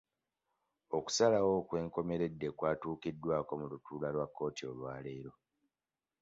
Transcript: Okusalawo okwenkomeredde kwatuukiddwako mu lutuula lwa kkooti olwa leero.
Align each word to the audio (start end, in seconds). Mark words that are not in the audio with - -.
Okusalawo 0.97 1.51
okwenkomeredde 1.61 2.47
kwatuukiddwako 2.57 3.51
mu 3.59 3.65
lutuula 3.71 4.07
lwa 4.15 4.27
kkooti 4.29 4.63
olwa 4.71 4.93
leero. 5.05 5.31